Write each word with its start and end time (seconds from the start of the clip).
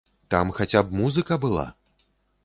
Там 0.33 0.51
хаця 0.59 0.81
б 0.87 0.97
музыка 1.01 1.37
была! 1.43 1.67